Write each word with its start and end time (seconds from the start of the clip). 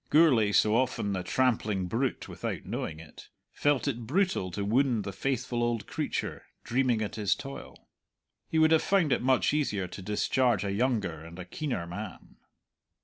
Gourlay, 0.09 0.51
so 0.51 0.75
often 0.75 1.13
the 1.13 1.21
trampling 1.21 1.85
brute 1.85 2.27
without 2.27 2.65
knowing 2.65 2.99
it, 2.99 3.29
felt 3.51 3.87
it 3.87 4.07
brutal 4.07 4.49
to 4.49 4.65
wound 4.65 5.03
the 5.03 5.13
faithful 5.13 5.61
old 5.61 5.85
creature 5.85 6.43
dreaming 6.63 7.03
at 7.03 7.17
his 7.17 7.35
toil. 7.35 7.87
He 8.49 8.57
would 8.57 8.71
have 8.71 8.81
found 8.81 9.11
it 9.13 9.21
much 9.21 9.53
easier 9.53 9.87
to 9.89 10.01
discharge 10.01 10.63
a 10.63 10.71
younger 10.73 11.23
and 11.23 11.37
a 11.37 11.45
keener 11.45 11.85
man. 11.85 12.37